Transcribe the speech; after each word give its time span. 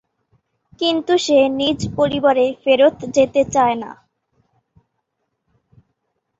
কিন্তু 0.81 1.13
সে 1.17 1.37
নিজ 1.59 1.79
পরিবারে 1.97 2.45
ফেরত 2.63 2.97
যেতে 3.15 3.41
চায় 3.53 3.75
না। 3.75 3.91